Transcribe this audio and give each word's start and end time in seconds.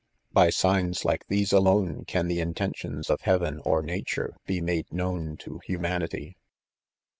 By 0.31 0.49
signs 0.49 1.05
like 1.05 1.27
these 1.27 1.53
alone, 1.53 2.05
can 2.07 2.27
the 2.27 2.39
intentions 2.39 3.07
of 3.11 3.21
heaven 3.21 3.61
or 3.63 3.83
nature 3.83 4.35
be 4.47 4.59
made 4.59 4.91
known 4.91 5.37
to 5.41 5.59
humanity. 5.63 6.37